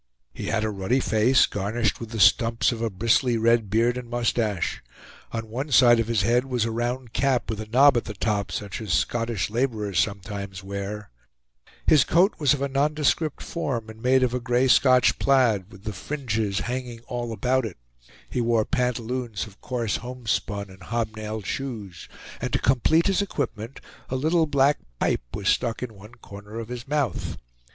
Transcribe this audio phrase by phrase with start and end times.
[0.33, 4.09] He had a ruddy face, garnished with the stumps of a bristly red beard and
[4.09, 4.81] mustache;
[5.31, 8.15] on one side of his head was a round cap with a knob at the
[8.15, 11.11] top, such as Scottish laborers sometimes wear;
[11.85, 15.83] his coat was of a nondescript form, and made of a gray Scotch plaid, with
[15.83, 17.77] the fringes hanging all about it;
[18.27, 22.09] he wore pantaloons of coarse homespun, and hob nailed shoes;
[22.41, 23.79] and to complete his equipment,
[24.09, 27.37] a little black pipe was stuck in one corner of his mouth.